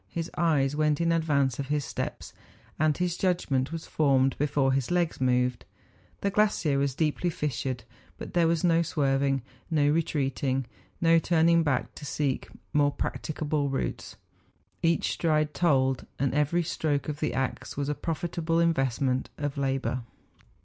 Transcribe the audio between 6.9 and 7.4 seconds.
deeply